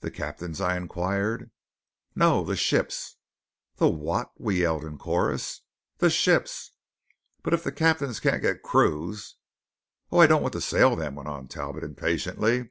"The 0.00 0.10
captains?" 0.10 0.60
I 0.60 0.76
inquired. 0.76 1.52
"No; 2.16 2.42
the 2.42 2.56
ships." 2.56 3.18
"The 3.76 3.88
what?" 3.88 4.32
we 4.36 4.58
yelled 4.62 4.82
in 4.84 4.98
chorus. 4.98 5.62
"The 5.98 6.10
ships." 6.10 6.72
"But 7.44 7.54
if 7.54 7.62
the 7.62 7.70
captains 7.70 8.18
can't 8.18 8.42
get 8.42 8.62
crews" 8.64 9.36
"Oh, 10.10 10.18
I 10.18 10.26
don't 10.26 10.42
want 10.42 10.54
to 10.54 10.60
sail 10.60 10.96
them," 10.96 11.14
went 11.14 11.28
on 11.28 11.46
Talbot 11.46 11.84
impatiently. 11.84 12.70